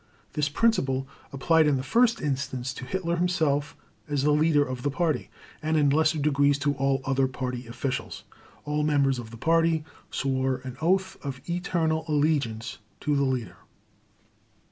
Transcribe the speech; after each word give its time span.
This 0.33 0.49
principle 0.49 1.07
applied 1.31 1.67
in 1.67 1.77
the 1.77 1.83
first 1.83 2.23
instance 2.23 2.73
to 2.73 2.85
Hitler 2.85 3.17
himself 3.17 3.77
as 4.09 4.23
the 4.23 4.31
leader 4.31 4.65
of 4.65 4.81
the 4.81 4.89
Party, 4.89 5.29
and 5.61 5.77
in 5.77 5.91
a 5.91 5.95
lesser 5.95 6.17
degree 6.17 6.55
to 6.55 6.73
all 6.73 7.03
other 7.05 7.27
Party 7.27 7.67
officials. 7.67 8.23
All 8.65 8.81
members 8.81 9.19
of 9.19 9.29
the 9.29 9.37
Party 9.37 9.83
swore 10.09 10.55
an 10.63 10.75
oath 10.81 11.17
of 11.23 11.39
"eternal 11.47 12.03
allegiance" 12.07 12.79
to 13.01 13.15
the 13.15 13.25
leader. 13.25 13.57